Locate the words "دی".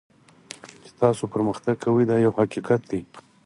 2.91-3.01